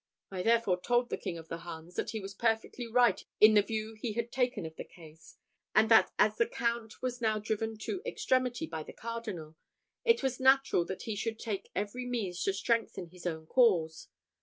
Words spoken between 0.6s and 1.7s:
told the King of the